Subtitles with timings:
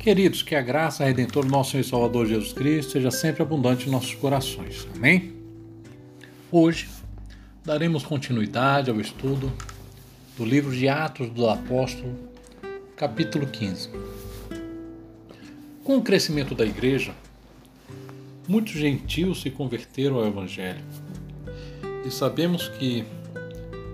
[0.00, 3.86] Queridos, que a graça redentora do nosso Senhor e Salvador Jesus Cristo seja sempre abundante
[3.86, 4.88] em nossos corações.
[4.96, 5.34] Amém?
[6.50, 6.88] Hoje
[7.62, 9.52] daremos continuidade ao estudo
[10.38, 12.16] do livro de Atos do Apóstolo,
[12.96, 13.90] capítulo 15.
[15.84, 17.14] Com o crescimento da igreja,
[18.48, 20.82] muitos gentios se converteram ao Evangelho.
[22.06, 23.04] E sabemos que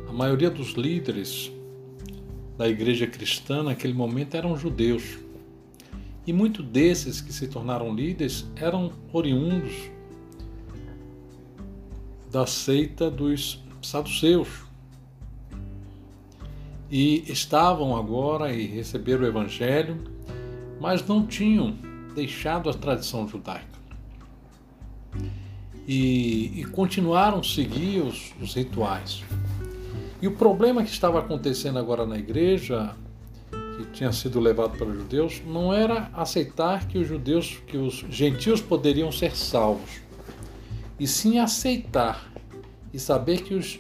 [0.09, 1.51] a maioria dos líderes
[2.57, 5.26] da igreja cristã naquele momento eram judeus
[6.27, 9.91] e muitos desses que se tornaram líderes eram oriundos
[12.31, 14.67] da seita dos saduceus.
[16.91, 20.03] E estavam agora e receberam o evangelho,
[20.81, 21.77] mas não tinham
[22.15, 23.77] deixado a tradição judaica.
[25.87, 29.23] E, e continuaram a seguir os, os rituais.
[30.21, 32.97] E o problema que estava acontecendo agora na igreja
[33.77, 38.61] que tinha sido levado pelos judeus não era aceitar que os judeus, que os gentios
[38.61, 40.01] poderiam ser salvos,
[40.99, 42.33] e sim aceitar
[42.93, 43.79] e saber que os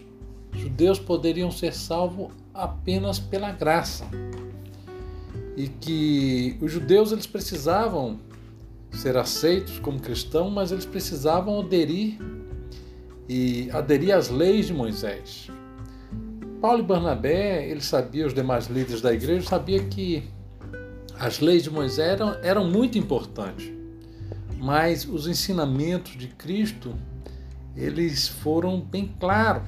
[0.52, 4.06] judeus poderiam ser salvos apenas pela graça.
[5.56, 8.18] E que os judeus eles precisavam
[8.90, 12.18] ser aceitos como cristãos, mas eles precisavam aderir
[13.28, 15.50] e aderir às leis de Moisés.
[16.66, 20.28] Paulo e Barnabé, ele sabia, os demais líderes da igreja, sabia que
[21.16, 23.72] as leis de Moisés eram, eram muito importantes,
[24.58, 26.92] mas os ensinamentos de Cristo,
[27.76, 29.62] eles foram bem claros.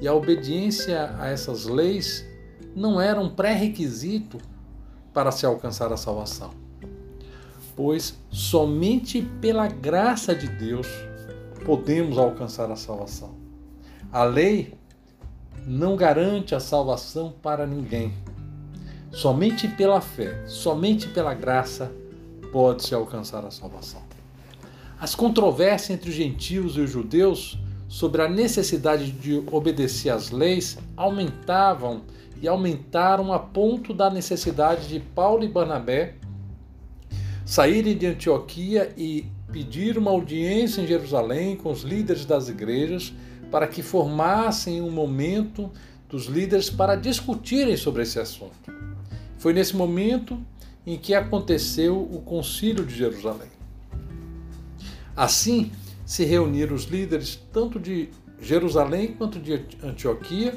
[0.00, 2.24] E a obediência a essas leis
[2.72, 4.38] não era um pré-requisito
[5.12, 6.52] para se alcançar a salvação.
[7.74, 10.86] Pois somente pela graça de Deus
[11.64, 13.34] podemos alcançar a salvação.
[14.12, 14.85] A lei
[15.66, 18.14] não garante a salvação para ninguém.
[19.10, 21.92] Somente pela fé, somente pela graça
[22.52, 24.00] pode-se alcançar a salvação.
[25.00, 30.78] As controvérsias entre os gentios e os judeus sobre a necessidade de obedecer às leis
[30.96, 32.02] aumentavam
[32.40, 36.14] e aumentaram a ponto da necessidade de Paulo e Barnabé
[37.44, 43.12] saírem de Antioquia e pedir uma audiência em Jerusalém com os líderes das igrejas
[43.50, 45.70] para que formassem um momento
[46.08, 48.72] dos líderes para discutirem sobre esse assunto.
[49.38, 50.40] Foi nesse momento
[50.86, 53.50] em que aconteceu o Concílio de Jerusalém.
[55.16, 55.72] Assim,
[56.04, 58.08] se reuniram os líderes tanto de
[58.40, 60.54] Jerusalém quanto de Antioquia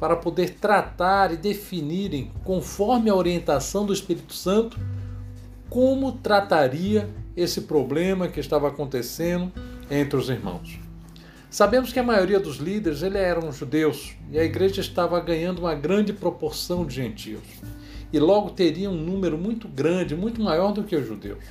[0.00, 4.78] para poder tratar e definirem, conforme a orientação do Espírito Santo,
[5.68, 9.52] como trataria esse problema que estava acontecendo
[9.90, 10.89] entre os irmãos.
[11.50, 15.74] Sabemos que a maioria dos líderes ele eram judeus e a igreja estava ganhando uma
[15.74, 17.42] grande proporção de gentios.
[18.12, 21.42] E logo teria um número muito grande, muito maior do que os judeus.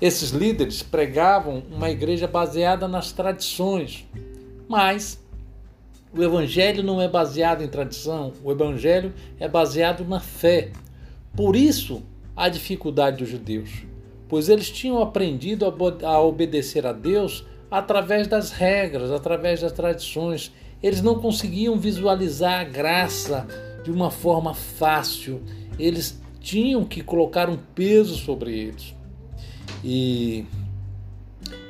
[0.00, 4.08] Esses líderes pregavam uma igreja baseada nas tradições,
[4.66, 5.22] mas
[6.16, 10.72] o evangelho não é baseado em tradição, o evangelho é baseado na fé.
[11.36, 12.02] Por isso,
[12.34, 13.84] a dificuldade dos judeus,
[14.26, 15.66] pois eles tinham aprendido
[16.02, 20.52] a obedecer a Deus através das regras, através das tradições.
[20.82, 23.46] Eles não conseguiam visualizar a graça
[23.82, 25.42] de uma forma fácil.
[25.78, 28.94] Eles tinham que colocar um peso sobre eles.
[29.84, 30.44] E,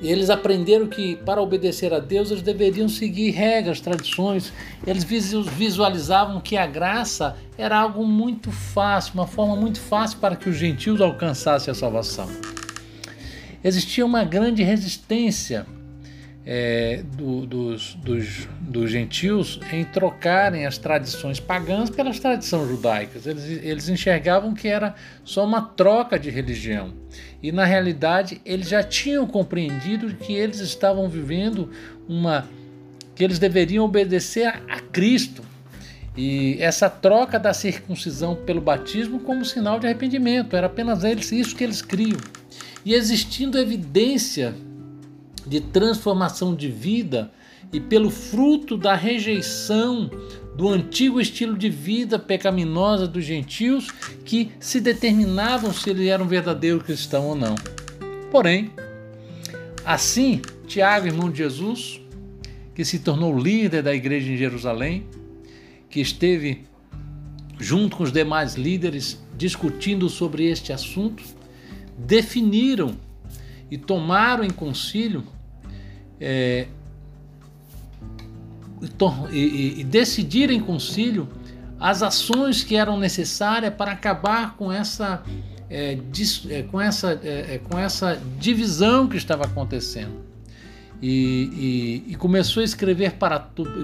[0.00, 4.52] e eles aprenderam que para obedecer a Deus eles deveriam seguir regras, tradições.
[4.86, 10.48] Eles visualizavam que a graça era algo muito fácil, uma forma muito fácil para que
[10.48, 12.28] os gentios alcançassem a salvação.
[13.64, 15.66] Existia uma grande resistência
[16.50, 23.26] é, do, dos, dos, dos, gentios em trocarem as tradições pagãs pelas tradições judaicas.
[23.26, 26.94] Eles, eles enxergavam que era só uma troca de religião.
[27.42, 31.70] E na realidade eles já tinham compreendido que eles estavam vivendo
[32.08, 32.48] uma.
[33.14, 35.42] que eles deveriam obedecer a, a Cristo.
[36.16, 40.56] E essa troca da circuncisão pelo batismo como sinal de arrependimento.
[40.56, 42.18] Era apenas eles, isso que eles criam.
[42.86, 44.54] E existindo evidência
[45.48, 47.32] de transformação de vida
[47.72, 50.10] e pelo fruto da rejeição
[50.54, 53.90] do antigo estilo de vida pecaminosa dos gentios
[54.24, 57.54] que se determinavam se eles eram verdadeiros cristãos ou não.
[58.30, 58.70] Porém,
[59.84, 62.00] assim, Tiago, irmão de Jesus,
[62.74, 65.06] que se tornou líder da igreja em Jerusalém,
[65.88, 66.64] que esteve
[67.58, 71.22] junto com os demais líderes discutindo sobre este assunto,
[71.96, 72.96] definiram
[73.70, 75.24] e tomaram em concílio
[76.20, 76.66] é,
[79.30, 81.28] e, e, decidir em concílio
[81.80, 85.22] as ações que eram necessárias para acabar com essa,
[85.70, 85.98] é,
[86.50, 90.28] é, com, essa, é, é, com essa divisão que estava acontecendo.
[91.00, 93.38] E, e, e começou a escrever para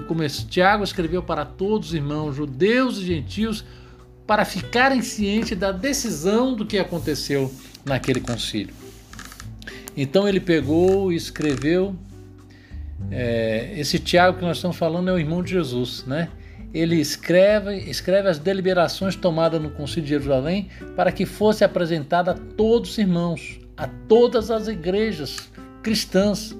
[0.05, 3.63] começou, Tiago escreveu para todos os irmãos, judeus e gentios,
[4.27, 7.53] para ficarem cientes da decisão do que aconteceu
[7.85, 8.73] naquele concílio.
[9.95, 11.95] Então ele pegou e escreveu.
[13.11, 16.29] É, esse Tiago que nós estamos falando é o irmão de Jesus, né?
[16.73, 22.33] Ele escreve, escreve as deliberações tomadas no Concílio de Jerusalém para que fosse apresentada a
[22.33, 25.49] todos os irmãos, a todas as igrejas
[25.81, 26.55] cristãs,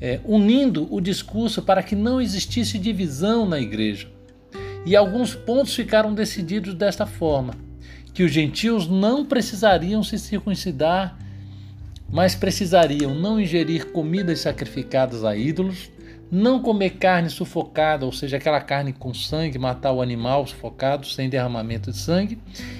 [0.00, 4.08] é, unindo o discurso para que não existisse divisão na igreja.
[4.86, 7.54] E alguns pontos ficaram decididos desta forma:
[8.12, 11.18] que os gentios não precisariam se circuncidar
[12.14, 15.90] mas precisariam não ingerir comidas sacrificadas a ídolos,
[16.30, 21.28] não comer carne sufocada, ou seja, aquela carne com sangue, matar o animal sufocado sem
[21.28, 22.38] derramamento de sangue,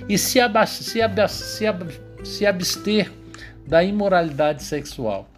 [0.09, 0.39] e se,
[0.69, 1.65] se, se,
[2.23, 3.11] se abster
[3.67, 5.29] da imoralidade sexual.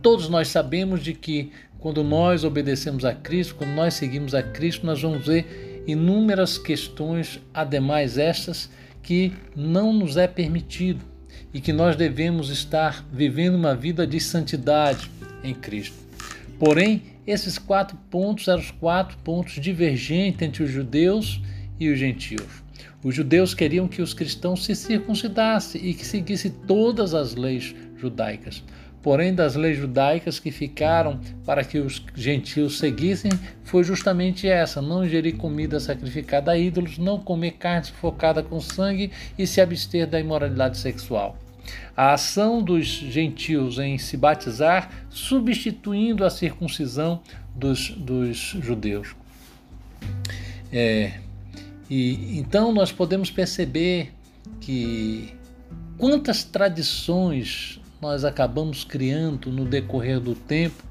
[0.00, 4.86] Todos nós sabemos de que quando nós obedecemos a Cristo, quando nós seguimos a Cristo,
[4.86, 8.70] nós vamos ver inúmeras questões, ademais estas,
[9.02, 11.17] que não nos é permitido
[11.52, 15.10] e que nós devemos estar vivendo uma vida de santidade
[15.42, 15.96] em Cristo.
[16.58, 21.40] Porém, esses quatro pontos eram os quatro pontos divergentes entre os judeus
[21.78, 22.62] e os gentios.
[23.02, 28.64] Os judeus queriam que os cristãos se circuncidassem e que seguissem todas as leis judaicas.
[29.02, 33.30] Porém, das leis judaicas que ficaram para que os gentios seguissem
[33.62, 39.10] foi justamente essa: não ingerir comida sacrificada a ídolos, não comer carne sufocada com sangue
[39.38, 41.38] e se abster da imoralidade sexual.
[41.96, 47.20] A ação dos gentios em se batizar, substituindo a circuncisão
[47.54, 49.14] dos, dos judeus.
[50.72, 51.14] É,
[51.90, 54.12] e então nós podemos perceber
[54.60, 55.34] que
[55.96, 60.82] quantas tradições nós acabamos criando no decorrer do tempo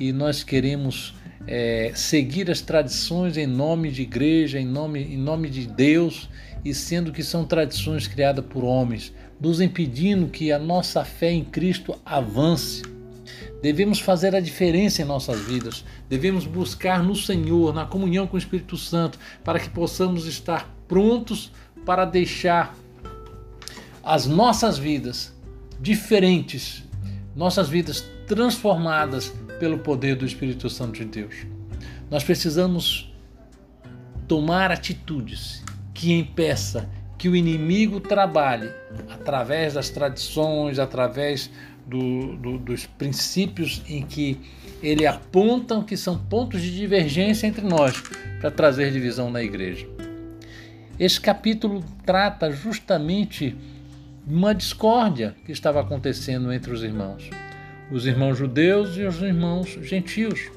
[0.00, 1.14] e nós queremos
[1.46, 6.28] é, seguir as tradições em nome de igreja, em nome, em nome de Deus,
[6.64, 11.44] e sendo que são tradições criadas por homens, nos impedindo que a nossa fé em
[11.44, 12.82] Cristo avance.
[13.60, 18.38] Devemos fazer a diferença em nossas vidas, devemos buscar no Senhor, na comunhão com o
[18.38, 21.50] Espírito Santo, para que possamos estar prontos
[21.84, 22.74] para deixar
[24.02, 25.36] as nossas vidas
[25.80, 26.84] diferentes,
[27.34, 31.34] nossas vidas transformadas pelo poder do Espírito Santo de Deus.
[32.10, 33.12] Nós precisamos
[34.26, 35.62] tomar atitudes
[35.94, 38.70] que impeça que o inimigo trabalhe
[39.08, 41.50] através das tradições, através
[41.86, 44.38] do, do, dos princípios em que
[44.82, 48.00] ele apontam que são pontos de divergência entre nós
[48.40, 49.88] para trazer divisão na igreja.
[50.98, 53.56] Esse capítulo trata justamente
[54.28, 57.30] uma discórdia que estava acontecendo entre os irmãos,
[57.90, 60.50] os irmãos judeus e os irmãos gentios.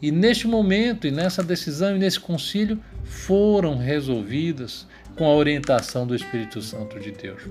[0.00, 4.86] E neste momento, e nessa decisão e nesse concílio, foram resolvidas
[5.16, 7.42] com a orientação do Espírito Santo de Deus.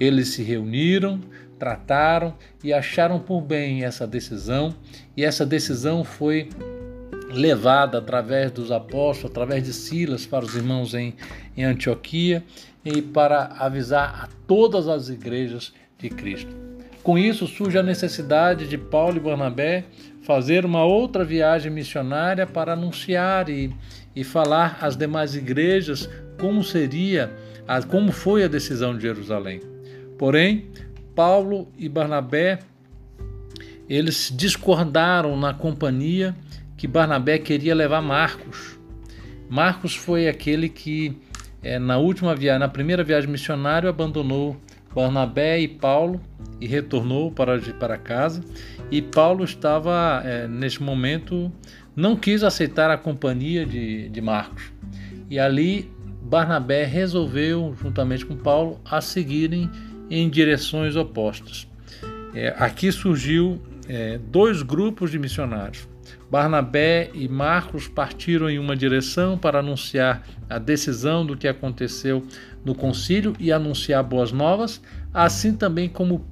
[0.00, 1.20] Eles se reuniram,
[1.58, 2.34] trataram
[2.64, 4.74] e acharam por bem essa decisão,
[5.16, 6.48] e essa decisão foi
[7.30, 11.14] levada através dos apóstolos, através de Silas para os irmãos em,
[11.56, 12.42] em Antioquia
[12.86, 16.54] e para avisar a todas as igrejas de Cristo.
[17.02, 19.84] Com isso surge a necessidade de Paulo e Barnabé
[20.22, 23.74] fazer uma outra viagem missionária para anunciar e,
[24.14, 27.32] e falar às demais igrejas como seria,
[27.88, 29.60] como foi a decisão de Jerusalém.
[30.16, 30.66] Porém,
[31.14, 32.60] Paulo e Barnabé
[33.88, 36.34] eles discordaram na companhia
[36.76, 38.78] que Barnabé queria levar Marcos.
[39.48, 41.16] Marcos foi aquele que
[41.66, 44.56] é, na última viagem, na primeira viagem missionária, abandonou
[44.94, 46.20] Barnabé e Paulo
[46.60, 48.42] e retornou para, para casa.
[48.90, 51.52] E Paulo estava, é, neste momento,
[51.94, 54.72] não quis aceitar a companhia de, de Marcos.
[55.28, 55.90] E ali
[56.22, 59.68] Barnabé resolveu, juntamente com Paulo, a seguirem
[60.08, 61.68] em direções opostas.
[62.34, 65.88] É, aqui surgiu é, dois grupos de missionários.
[66.30, 72.22] Barnabé e Marcos partiram em uma direção para anunciar a decisão do que aconteceu
[72.64, 74.80] no concílio e anunciar boas novas,
[75.14, 76.26] assim também como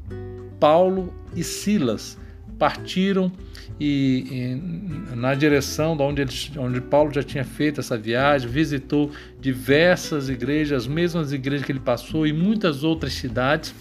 [0.58, 2.18] Paulo e Silas
[2.58, 3.30] partiram
[3.78, 4.60] e,
[5.12, 9.10] e, na direção de onde, eles, onde Paulo já tinha feito essa viagem, visitou
[9.40, 13.74] diversas igrejas, as mesmas igrejas que ele passou e muitas outras cidades,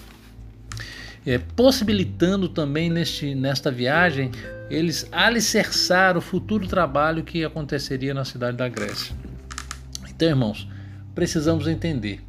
[1.25, 4.31] é, possibilitando também neste, nesta viagem
[4.69, 9.15] eles alicerçar o futuro trabalho que aconteceria na cidade da Grécia.
[10.09, 10.67] Então, irmãos,
[11.13, 12.21] precisamos entender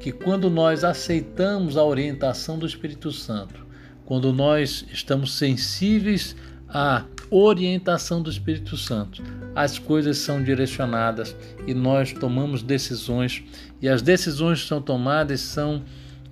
[0.00, 3.64] que quando nós aceitamos a orientação do Espírito Santo,
[4.04, 6.36] quando nós estamos sensíveis
[6.68, 9.22] à orientação do Espírito Santo,
[9.54, 11.34] as coisas são direcionadas
[11.66, 13.42] e nós tomamos decisões,
[13.80, 15.82] e as decisões que são tomadas são.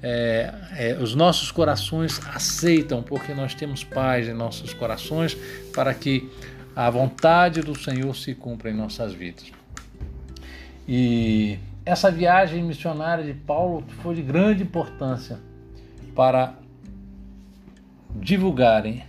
[0.03, 5.37] É, é, os nossos corações aceitam, porque nós temos paz em nossos corações
[5.73, 6.29] para que
[6.75, 9.53] a vontade do Senhor se cumpra em nossas vidas.
[10.89, 15.39] E essa viagem missionária de Paulo foi de grande importância
[16.15, 16.55] para
[18.17, 19.05] divulgarem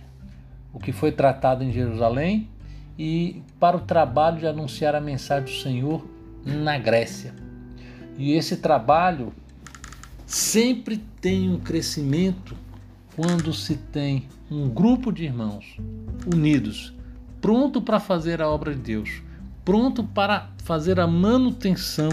[0.72, 2.48] o que foi tratado em Jerusalém
[2.98, 6.06] e para o trabalho de anunciar a mensagem do Senhor
[6.44, 7.34] na Grécia.
[8.16, 9.32] E esse trabalho
[10.26, 12.56] sempre tem um crescimento
[13.16, 15.76] quando se tem um grupo de irmãos
[16.32, 16.92] unidos,
[17.40, 19.22] pronto para fazer a obra de Deus,
[19.64, 22.08] pronto para fazer a manutenção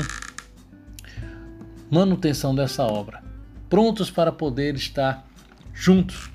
[1.90, 3.22] manutenção dessa obra,
[3.70, 5.28] prontos para poder estar
[5.74, 6.30] juntos,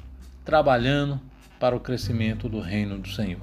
[0.45, 1.18] trabalhando
[1.59, 3.40] para o crescimento do reino do Senhor.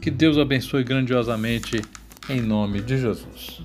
[0.00, 1.80] Que Deus abençoe grandiosamente
[2.28, 3.62] em nome de Jesus.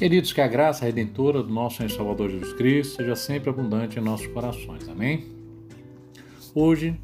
[0.00, 4.02] Queridos, que a graça redentora do nosso Senhor Salvador Jesus Cristo seja sempre abundante em
[4.02, 4.88] nossos corações.
[4.88, 5.26] Amém?
[6.54, 6.98] Hoje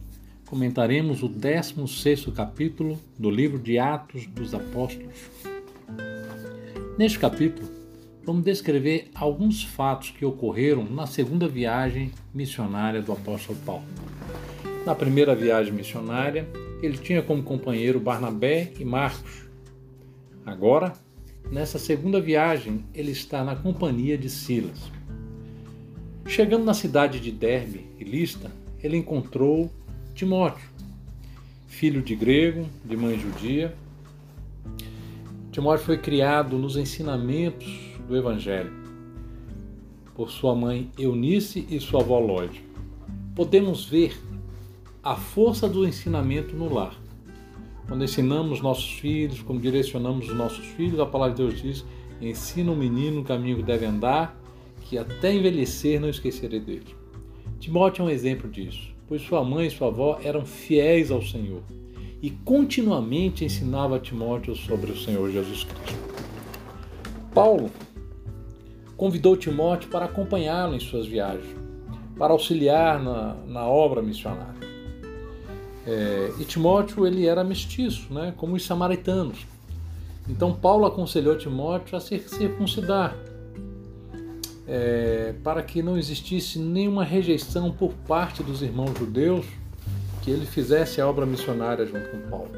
[0.46, 5.14] comentaremos o 16 capítulo do livro de Atos dos Apóstolos.
[6.96, 7.68] Neste capítulo,
[8.24, 13.84] vamos descrever alguns fatos que ocorreram na segunda viagem missionária do apóstolo Paulo.
[14.86, 16.48] Na primeira viagem missionária,
[16.82, 19.46] ele tinha como companheiro Barnabé e Marcos.
[20.46, 20.94] Agora,
[21.50, 24.90] Nessa segunda viagem, ele está na companhia de Silas.
[26.26, 28.50] Chegando na cidade de Derbe e Lista,
[28.82, 29.70] ele encontrou
[30.12, 30.68] Timóteo,
[31.68, 33.74] filho de grego, de mãe judia.
[35.52, 37.68] Timóteo foi criado nos ensinamentos
[38.08, 38.72] do Evangelho
[40.16, 42.64] por sua mãe Eunice e sua avó Lloyd.
[43.34, 44.18] Podemos ver
[45.02, 46.96] a força do ensinamento no lar
[47.88, 51.84] quando ensinamos nossos filhos, quando direcionamos os nossos filhos, a palavra de Deus diz:
[52.20, 54.38] ensina o menino o caminho que deve andar,
[54.82, 56.94] que até envelhecer não esquecerei dele.
[57.58, 61.62] Timóteo é um exemplo disso, pois sua mãe e sua avó eram fiéis ao Senhor
[62.22, 66.24] e continuamente ensinava a Timóteo sobre o Senhor Jesus Cristo.
[67.32, 67.70] Paulo
[68.96, 71.54] convidou Timóteo para acompanhá-lo em suas viagens,
[72.18, 74.65] para auxiliar na, na obra missionária.
[75.86, 79.46] É, e Timóteo ele era mestiço, né, como os samaritanos.
[80.28, 83.16] Então Paulo aconselhou Timóteo a se circuncidar,
[84.66, 89.46] é, para que não existisse nenhuma rejeição por parte dos irmãos judeus
[90.22, 92.50] que ele fizesse a obra missionária junto com Paulo.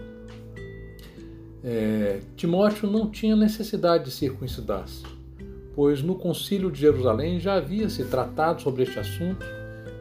[1.62, 5.02] É, Timóteo não tinha necessidade de circuncidar-se,
[5.74, 9.44] pois no concílio de Jerusalém já havia se tratado sobre este assunto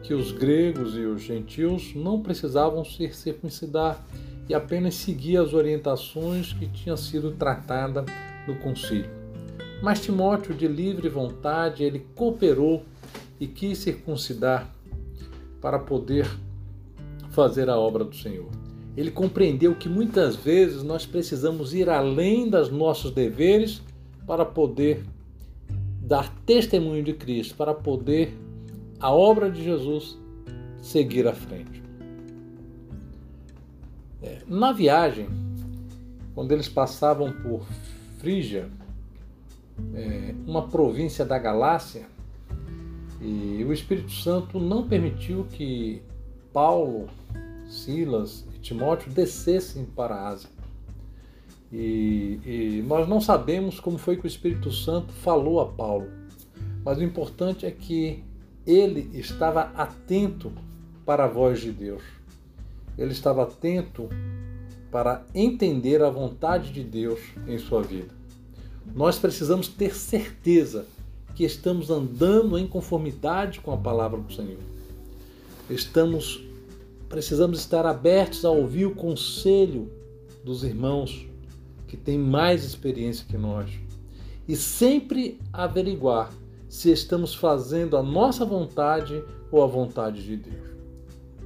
[0.08, 4.02] que os gregos e os gentios não precisavam se circuncidar
[4.48, 8.06] e apenas seguir as orientações que tinham sido tratadas
[8.46, 9.10] no concílio.
[9.82, 12.86] Mas Timóteo, de livre vontade, ele cooperou
[13.38, 14.74] e quis circuncidar
[15.60, 16.26] para poder
[17.28, 18.48] fazer a obra do Senhor.
[18.96, 23.82] Ele compreendeu que muitas vezes nós precisamos ir além dos nossos deveres
[24.26, 25.04] para poder
[26.00, 28.47] dar testemunho de Cristo, para poder
[29.00, 30.18] a obra de Jesus
[30.80, 31.82] seguir à frente.
[34.22, 35.28] É, na viagem,
[36.34, 37.66] quando eles passavam por
[38.18, 38.68] Frígia,
[39.94, 42.06] é, uma província da Galácia,
[43.20, 46.02] e o Espírito Santo não permitiu que
[46.52, 47.08] Paulo,
[47.66, 50.50] Silas e Timóteo descessem para a Ásia.
[51.72, 56.08] E, e, nós não sabemos como foi que o Espírito Santo falou a Paulo,
[56.84, 58.24] mas o importante é que
[58.68, 60.52] ele estava atento
[61.06, 62.02] para a voz de Deus.
[62.98, 64.10] Ele estava atento
[64.92, 68.10] para entender a vontade de Deus em sua vida.
[68.94, 70.84] Nós precisamos ter certeza
[71.34, 74.58] que estamos andando em conformidade com a palavra do Senhor.
[75.70, 76.44] Estamos
[77.08, 79.90] precisamos estar abertos a ouvir o conselho
[80.44, 81.26] dos irmãos
[81.86, 83.70] que têm mais experiência que nós
[84.46, 86.30] e sempre averiguar
[86.68, 90.68] se estamos fazendo a nossa vontade ou a vontade de Deus.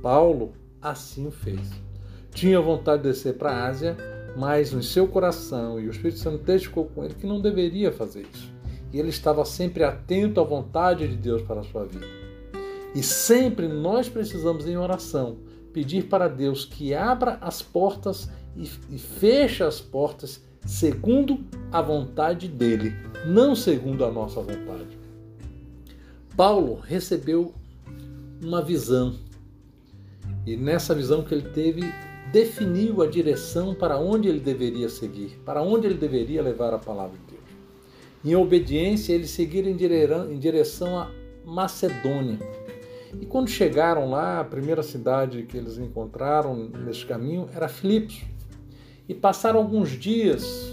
[0.03, 1.71] Paulo assim fez.
[2.33, 3.97] Tinha vontade de descer para a Ásia,
[4.37, 8.27] mas no seu coração, e o Espírito Santo testificou com ele que não deveria fazer
[8.33, 8.51] isso.
[8.93, 12.07] e ele estava sempre atento à vontade de Deus para a sua vida.
[12.95, 15.39] E sempre nós precisamos, em oração,
[15.73, 21.39] pedir para Deus que abra as portas e, e feche as portas segundo
[21.71, 22.95] a vontade dele,
[23.27, 25.02] não segundo a nossa vontade.
[26.37, 27.55] Paulo recebeu
[28.43, 29.15] uma visão
[30.47, 31.83] e nessa visão que ele teve,
[32.33, 37.17] definiu a direção para onde ele deveria seguir, para onde ele deveria levar a palavra
[37.17, 37.43] de Deus.
[38.25, 41.11] Em obediência, eles seguiram em direção a
[41.45, 42.39] Macedônia.
[43.21, 48.23] E quando chegaram lá, a primeira cidade que eles encontraram nesse caminho era Filipos.
[49.09, 50.73] E passaram alguns dias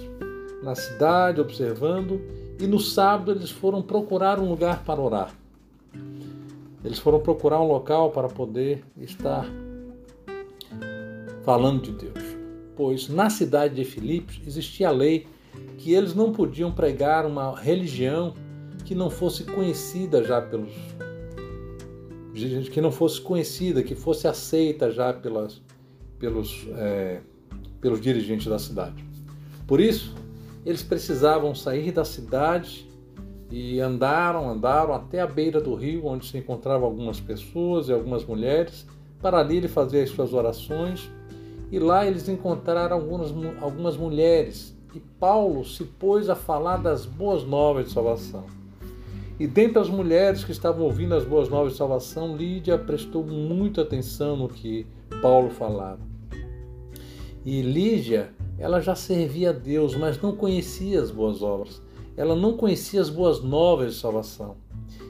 [0.63, 2.21] na cidade observando,
[2.59, 5.33] e no sábado eles foram procurar um lugar para orar.
[6.83, 9.45] Eles foram procurar um local para poder estar
[11.43, 12.23] falando de Deus.
[12.75, 15.27] Pois na cidade de Filipos existia a lei
[15.77, 18.33] que eles não podiam pregar uma religião
[18.85, 20.71] que não fosse conhecida já pelos
[22.71, 25.61] que não fosse conhecida, que fosse aceita já pelas,
[26.17, 27.19] pelos, é,
[27.81, 29.03] pelos dirigentes da cidade.
[29.67, 30.15] Por isso,
[30.65, 32.88] eles precisavam sair da cidade
[33.51, 38.23] e andaram, andaram até a beira do rio, onde se encontravam algumas pessoas e algumas
[38.23, 38.85] mulheres,
[39.21, 41.09] para ali ele fazer as suas orações.
[41.71, 47.43] E lá eles encontraram algumas, algumas mulheres, e Paulo se pôs a falar das boas
[47.43, 48.45] novas de salvação.
[49.39, 53.81] E dentre as mulheres que estavam ouvindo as boas novas de salvação, Lídia prestou muita
[53.81, 54.85] atenção no que
[55.21, 56.01] Paulo falava.
[57.45, 61.81] E Lídia, ela já servia a Deus, mas não conhecia as boas obras
[62.19, 64.57] ela não conhecia as boas novas de salvação.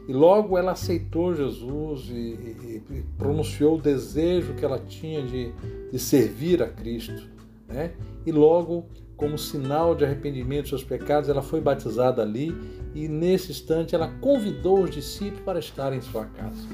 [0.07, 5.51] E logo ela aceitou Jesus e, e, e pronunciou o desejo que ela tinha de,
[5.91, 7.27] de servir a Cristo.
[7.67, 7.93] Né?
[8.27, 8.85] E logo,
[9.17, 12.55] como sinal de arrependimento dos seus pecados, ela foi batizada ali
[12.93, 16.67] e nesse instante ela convidou os discípulos para estar em sua casa.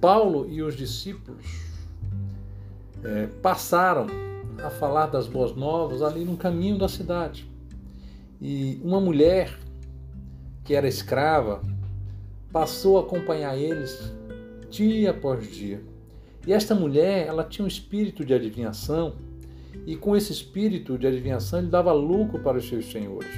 [0.00, 1.60] Paulo e os discípulos
[3.04, 4.06] é, passaram
[4.64, 7.51] a falar das boas novas ali no caminho da cidade.
[8.44, 9.56] E uma mulher
[10.64, 11.62] que era escrava
[12.52, 14.12] passou a acompanhar eles
[14.68, 15.80] dia após dia.
[16.44, 19.14] E esta mulher, ela tinha um espírito de adivinhação,
[19.86, 23.30] e com esse espírito de adivinhação ele dava lucro para os seus senhores.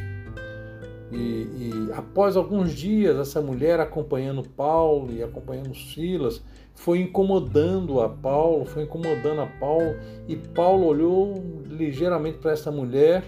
[1.13, 6.43] E, e, após alguns dias, essa mulher acompanhando Paulo e acompanhando Silas,
[6.75, 13.23] foi incomodando a Paulo, foi incomodando a Paulo, e Paulo olhou ligeiramente para essa mulher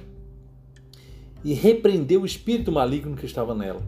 [1.47, 3.81] e repreendeu o espírito maligno que estava nela.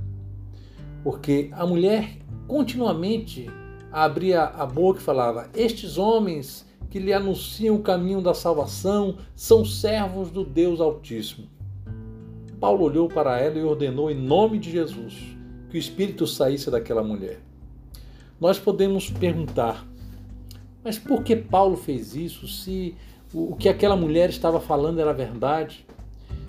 [1.03, 2.17] Porque a mulher
[2.47, 3.51] continuamente
[3.91, 9.65] abria a boca e falava: Estes homens que lhe anunciam o caminho da salvação são
[9.65, 11.49] servos do Deus Altíssimo.
[12.61, 15.37] Paulo olhou para ela e ordenou em nome de Jesus
[15.69, 17.41] que o espírito saísse daquela mulher.
[18.41, 19.85] Nós podemos perguntar:
[20.85, 22.95] mas por que Paulo fez isso se
[23.35, 25.88] o que aquela mulher estava falando era verdade?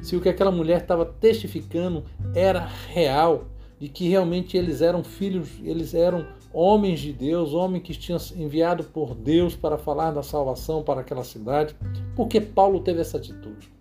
[0.02, 3.46] Se o que aquela mulher estava testificando era real,
[3.80, 8.84] de que realmente eles eram filhos, eles eram homens de Deus, homens que tinham enviado
[8.84, 11.76] por Deus para falar da salvação para aquela cidade.
[12.16, 13.72] Porque Paulo teve essa atitude?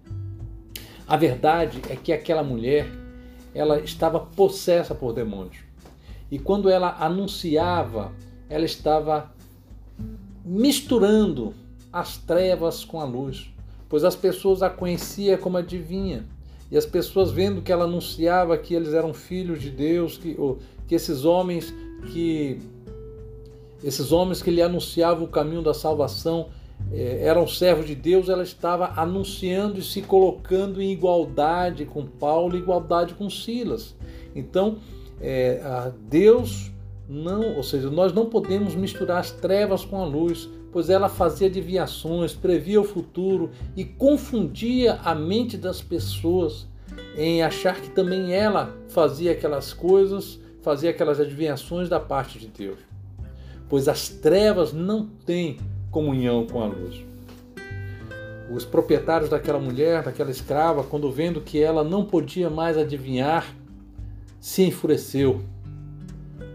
[1.07, 2.87] A verdade é que aquela mulher,
[3.55, 5.57] ela estava possessa por demônios.
[6.31, 8.13] E quando ela anunciava,
[8.49, 9.33] ela estava
[10.45, 11.55] misturando
[11.93, 13.51] as trevas com a luz
[13.89, 16.27] pois as pessoas a conheciam como adivinha.
[16.71, 20.59] E as pessoas vendo que ela anunciava que eles eram filhos de Deus, que, ou,
[20.87, 21.75] que esses homens
[22.13, 22.61] que
[23.83, 26.49] esses homens que lhe anunciavam o caminho da salvação
[26.93, 32.57] eh, eram servos de Deus, ela estava anunciando e se colocando em igualdade com Paulo,
[32.57, 33.95] igualdade com Silas.
[34.35, 34.79] Então,
[35.21, 35.61] eh,
[36.09, 36.73] Deus
[37.09, 41.49] não, ou seja, nós não podemos misturar as trevas com a luz pois ela fazia
[41.49, 46.67] adivinhações, previa o futuro e confundia a mente das pessoas
[47.17, 52.79] em achar que também ela fazia aquelas coisas, fazia aquelas adivinhações da parte de Deus.
[53.69, 55.59] Pois as trevas não têm
[55.91, 57.05] comunhão com a luz.
[58.51, 63.55] Os proprietários daquela mulher, daquela escrava, quando vendo que ela não podia mais adivinhar,
[64.41, 65.43] se enfureceu,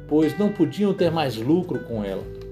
[0.07, 2.42] pois não podiam ter mais lucro com ela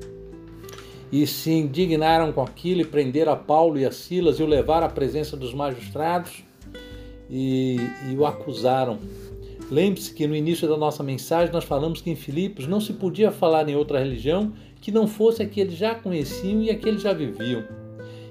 [1.11, 4.87] e se indignaram com aquilo e prenderam a Paulo e a Silas e o levaram
[4.87, 6.43] à presença dos magistrados
[7.29, 7.77] e,
[8.09, 8.97] e o acusaram.
[9.69, 13.31] Lembre-se que no início da nossa mensagem nós falamos que em Filipos não se podia
[13.31, 16.87] falar em outra religião que não fosse a que eles já conheciam e a que
[16.87, 17.63] eles já viviam.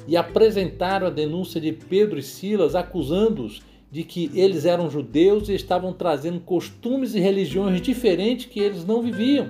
[0.09, 5.55] E apresentaram a denúncia de Pedro e Silas, acusando-os de que eles eram judeus e
[5.55, 9.49] estavam trazendo costumes e religiões diferentes que eles não viviam.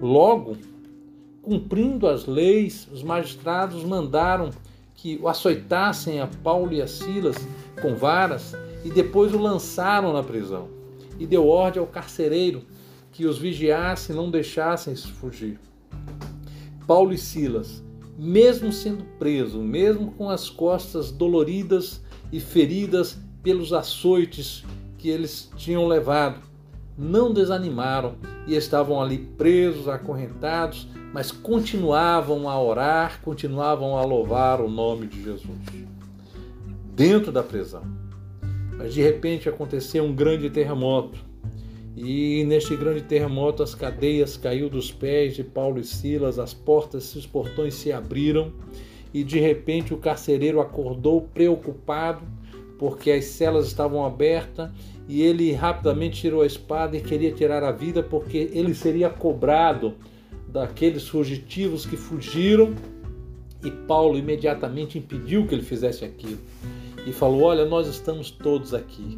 [0.00, 0.56] Logo,
[1.42, 4.50] cumprindo as leis, os magistrados mandaram
[4.94, 7.36] que o açoitassem a Paulo e a Silas
[7.82, 10.68] com varas e depois o lançaram na prisão.
[11.18, 12.62] E deu ordem ao carcereiro
[13.10, 15.58] que os vigiasse e não deixassem fugir.
[16.86, 17.82] Paulo e Silas,
[18.16, 22.00] mesmo sendo presos, mesmo com as costas doloridas
[22.30, 24.64] e feridas pelos açoites
[24.96, 26.40] que eles tinham levado,
[26.96, 34.68] não desanimaram e estavam ali presos, acorrentados, mas continuavam a orar, continuavam a louvar o
[34.68, 35.58] nome de Jesus.
[36.94, 37.82] Dentro da prisão.
[38.76, 41.18] Mas de repente aconteceu um grande terremoto.
[41.94, 47.04] E neste grande terremoto as cadeias caiu dos pés de Paulo e Silas, as portas
[47.14, 48.52] e os portões se abriram
[49.12, 52.22] e de repente o carcereiro acordou preocupado
[52.82, 54.68] porque as celas estavam abertas
[55.08, 59.94] e ele rapidamente tirou a espada e queria tirar a vida porque ele seria cobrado
[60.48, 62.74] daqueles fugitivos que fugiram
[63.64, 66.40] e Paulo imediatamente impediu que ele fizesse aquilo
[67.06, 69.16] e falou: Olha, nós estamos todos aqui.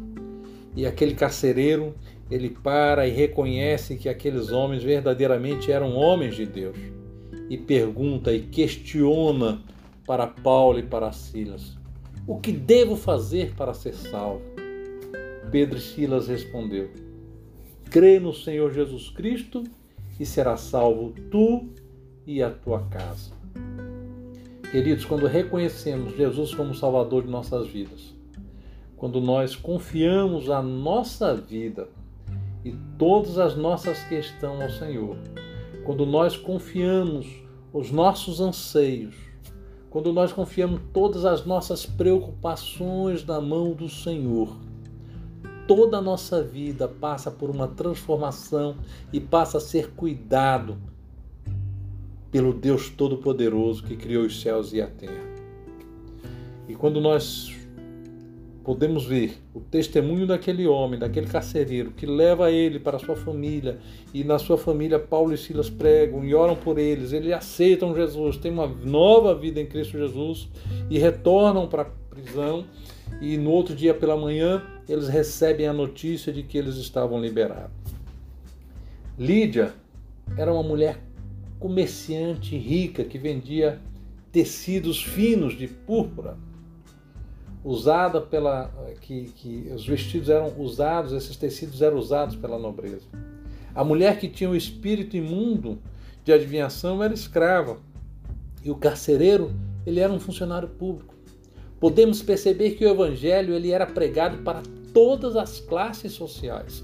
[0.75, 1.95] E aquele carcereiro
[2.29, 6.77] ele para e reconhece que aqueles homens verdadeiramente eram homens de Deus
[7.49, 9.59] e pergunta e questiona
[10.05, 11.74] para Paulo e para Silas:
[12.27, 14.41] O que devo fazer para ser salvo?
[15.51, 16.89] Pedro e Silas respondeu:
[17.91, 19.63] Crê no Senhor Jesus Cristo
[20.19, 21.69] e será salvo tu
[22.25, 23.31] e a tua casa.
[24.71, 28.15] Queridos, quando reconhecemos Jesus como Salvador de nossas vidas,
[28.97, 31.87] quando nós confiamos a nossa vida
[32.63, 35.15] e todas as nossas questões ao Senhor,
[35.83, 37.27] quando nós confiamos
[37.71, 39.24] os nossos anseios,
[39.95, 44.53] quando nós confiamos todas as nossas preocupações na mão do Senhor,
[45.69, 48.75] toda a nossa vida passa por uma transformação
[49.13, 50.77] e passa a ser cuidado
[52.29, 55.33] pelo Deus Todo-Poderoso que criou os céus e a terra.
[56.67, 57.54] E quando nós
[58.65, 63.77] podemos ver o testemunho daquele homem, daquele carcereiro, que leva ele para sua família,
[64.11, 68.37] e na sua família Paulo e Silas pregam e oram por eles, eles aceitam Jesus,
[68.37, 70.49] têm uma nova vida em Cristo Jesus
[70.89, 72.65] e retornam para a prisão,
[73.21, 77.71] e no outro dia pela manhã eles recebem a notícia de que eles estavam liberados.
[79.17, 79.73] Lídia
[80.35, 80.97] era uma mulher
[81.59, 83.79] comerciante rica que vendia
[84.31, 86.35] tecidos finos de púrpura,
[87.65, 93.05] usada pela que, que os vestidos eram usados, esses tecidos eram usados pela nobreza.
[93.73, 95.77] A mulher que tinha o espírito imundo
[96.23, 97.77] de adivinhação era escrava
[98.63, 99.51] e o carcereiro
[99.85, 101.15] ele era um funcionário público
[101.79, 106.83] podemos perceber que o evangelho ele era pregado para todas as classes sociais.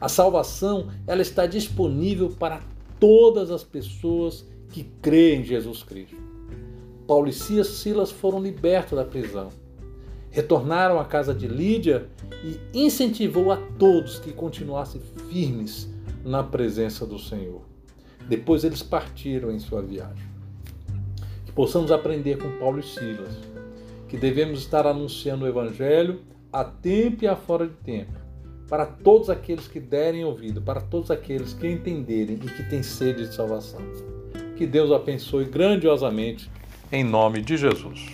[0.00, 2.62] A salvação ela está disponível para
[3.00, 6.16] todas as pessoas que creem em Jesus Cristo.
[7.06, 9.48] Paulo e Silas foram libertos da prisão.
[10.30, 12.08] Retornaram à casa de Lídia
[12.44, 15.88] e incentivou a todos que continuassem firmes
[16.24, 17.62] na presença do Senhor.
[18.28, 20.28] Depois eles partiram em sua viagem.
[21.46, 23.58] Que possamos aprender com Paulo e Silas
[24.08, 28.18] que devemos estar anunciando o Evangelho a tempo e a fora de tempo,
[28.68, 33.28] para todos aqueles que derem ouvido, para todos aqueles que entenderem e que têm sede
[33.28, 33.82] de salvação.
[34.56, 36.50] Que Deus abençoe grandiosamente,
[36.90, 38.06] em nome de Jesus.